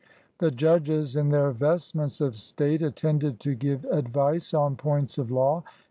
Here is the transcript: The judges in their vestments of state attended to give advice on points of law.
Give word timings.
The 0.39 0.49
judges 0.49 1.15
in 1.15 1.29
their 1.29 1.51
vestments 1.51 2.21
of 2.21 2.35
state 2.35 2.81
attended 2.81 3.39
to 3.41 3.53
give 3.53 3.85
advice 3.85 4.51
on 4.51 4.75
points 4.75 5.19
of 5.19 5.29
law. 5.29 5.61